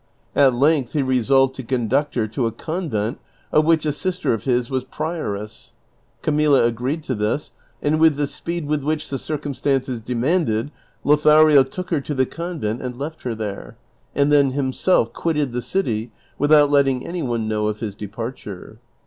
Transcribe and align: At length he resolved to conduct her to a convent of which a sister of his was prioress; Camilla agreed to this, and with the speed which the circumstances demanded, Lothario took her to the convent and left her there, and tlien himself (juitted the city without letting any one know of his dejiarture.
At 0.35 0.55
length 0.55 0.93
he 0.93 1.03
resolved 1.03 1.53
to 1.53 1.63
conduct 1.63 2.15
her 2.15 2.27
to 2.27 2.47
a 2.47 2.51
convent 2.51 3.19
of 3.51 3.65
which 3.65 3.85
a 3.85 3.93
sister 3.93 4.33
of 4.33 4.45
his 4.45 4.67
was 4.71 4.83
prioress; 4.83 5.73
Camilla 6.23 6.63
agreed 6.63 7.03
to 7.03 7.13
this, 7.13 7.51
and 7.83 7.99
with 7.99 8.15
the 8.15 8.25
speed 8.25 8.65
which 8.65 9.09
the 9.11 9.19
circumstances 9.19 10.01
demanded, 10.01 10.71
Lothario 11.03 11.61
took 11.61 11.91
her 11.91 12.01
to 12.01 12.15
the 12.15 12.25
convent 12.25 12.81
and 12.81 12.97
left 12.97 13.21
her 13.21 13.35
there, 13.35 13.77
and 14.15 14.31
tlien 14.31 14.53
himself 14.53 15.13
(juitted 15.13 15.51
the 15.51 15.61
city 15.61 16.11
without 16.39 16.71
letting 16.71 17.05
any 17.05 17.21
one 17.21 17.47
know 17.47 17.67
of 17.67 17.79
his 17.79 17.95
dejiarture. 17.95 18.77